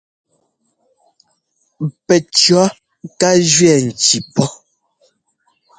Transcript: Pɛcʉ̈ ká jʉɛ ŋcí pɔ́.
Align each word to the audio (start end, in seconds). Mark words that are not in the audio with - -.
Pɛcʉ̈ 2.05 2.63
ká 3.19 3.29
jʉɛ 3.51 3.73
ŋcí 3.87 4.17
pɔ́. 4.33 4.47